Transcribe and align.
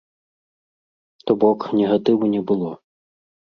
То-бок, 1.27 1.59
негатыву 1.83 2.33
не 2.35 2.43
было. 2.53 2.71